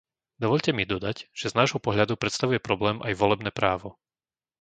Dovoľte 0.43 0.71
mi 0.73 0.81
dodať, 0.93 1.17
že 1.39 1.49
z 1.53 1.53
nášho 1.59 1.77
pohľadu 1.85 2.13
predstavuje 2.23 2.57
problém 2.67 2.97
aj 3.07 3.13
volebné 3.21 3.49
právo. 3.59 3.89